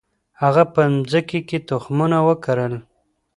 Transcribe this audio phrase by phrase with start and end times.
[0.41, 2.73] هغه په مځکي کي تخمونه وکرل.